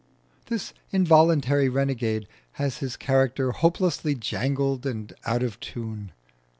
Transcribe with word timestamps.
This 0.47 0.73
involuntary 0.91 1.69
renegade 1.69 2.27
has 2.53 2.77
his 2.79 2.97
character 2.97 3.51
hopelessly 3.51 4.15
jangled 4.15 4.83
and 4.83 5.13
out 5.27 5.43
of 5.43 5.59
tune. 5.59 6.11